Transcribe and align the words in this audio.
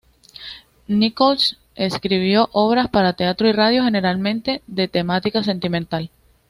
Nichols 0.87 1.59
escribió 1.75 2.49
obras 2.53 2.89
para 2.89 3.13
teatro 3.13 3.47
y 3.47 3.51
radio, 3.51 3.83
generalmente 3.83 4.63
de 4.65 4.87
temática 4.87 5.43
sentimental. 5.43 6.09